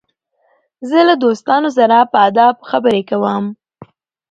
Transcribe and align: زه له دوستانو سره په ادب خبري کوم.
زه 0.89 0.99
له 1.07 1.15
دوستانو 1.23 1.69
سره 1.77 1.97
په 2.11 2.17
ادب 2.27 2.55
خبري 2.69 3.01
کوم. 3.09 3.45